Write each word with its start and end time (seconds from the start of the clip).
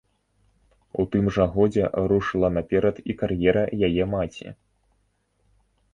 У 1.03 1.05
тым 1.15 1.25
жа 1.35 1.45
годзе 1.57 1.83
рушыла 2.11 2.49
наперад 2.57 2.95
і 3.15 3.19
кар'ера 3.23 3.63
яе 3.91 4.03
маці. 4.15 4.47